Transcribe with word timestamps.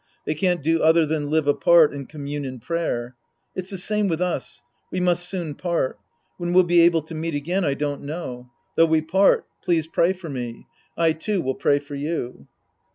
They 0.25 0.33
can't 0.33 0.63
do 0.63 0.81
other 0.81 1.05
than 1.05 1.29
live 1.29 1.47
apart 1.47 1.93
and 1.93 2.09
commune 2.09 2.43
in 2.43 2.57
prayer. 2.59 3.15
It's 3.53 3.69
the 3.69 3.77
same 3.77 4.07
with 4.07 4.19
us; 4.19 4.63
we 4.91 4.99
must 4.99 5.29
soon 5.29 5.53
part. 5.53 5.99
When 6.37 6.53
we'll 6.53 6.63
be 6.63 6.81
able 6.81 7.03
to 7.03 7.13
meet 7.13 7.35
again, 7.35 7.63
I 7.63 7.75
don't 7.75 8.01
know. 8.01 8.49
Though 8.75 8.87
we 8.87 9.01
part, 9.03 9.45
please 9.63 9.85
pray 9.85 10.13
for 10.13 10.27
me. 10.27 10.65
I, 10.97 11.11
too, 11.13 11.39
will 11.39 11.53
pray 11.53 11.77
for 11.77 11.93
you." 11.93 12.47